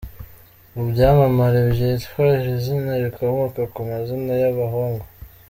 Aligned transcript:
Mu 0.73 0.83
byamamare 0.89 1.59
byitwa 1.71 2.21
iri 2.37 2.53
zina 2.63 2.93
rikomoka 3.03 3.61
ku 3.73 3.79
mazina 3.89 4.33
y’abahungu 4.41 5.03